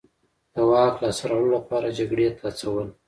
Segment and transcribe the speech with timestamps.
[0.53, 2.87] د واک لاسته راوړلو لپاره جګړې ته هڅول.